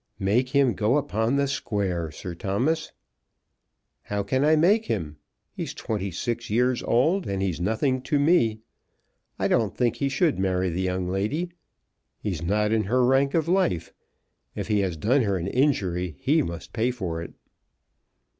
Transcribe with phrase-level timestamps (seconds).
[0.17, 2.91] "Make him go upon the square, Sir Thomas."
[4.01, 5.17] "How can I make him?
[5.53, 8.61] He's twenty six years old, and he's nothing to me.
[9.37, 11.51] I don't think he should marry the young lady.
[12.17, 13.93] He's not in her rank of life.
[14.55, 17.35] If he has done her an injury, he must pay for it."